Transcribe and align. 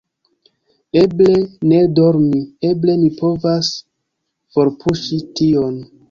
Eble 1.01 1.33
ne 1.71 1.81
dormi, 1.99 2.39
eble 2.69 2.95
mi 3.01 3.09
povas 3.19 3.69
forpuŝi 4.55 5.21
tion… 5.41 5.77